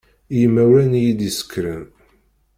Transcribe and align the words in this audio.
I 0.33 0.35
yimawlan 0.39 0.91
i 0.99 1.01
yi-d-isekren. 1.03 1.83